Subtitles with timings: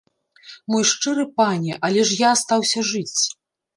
[0.73, 3.19] Мой шчыры пане, але ж я астаўся жыць.